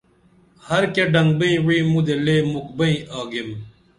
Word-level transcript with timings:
ہر 0.67 0.83
کیہ 0.93 1.11
ڈنگبئیں 1.13 1.59
وعی 1.65 1.81
مُدے 1.91 2.15
لے 2.25 2.35
مُکھ 2.51 2.71
بئیں 2.77 2.99
آگیم 3.19 3.49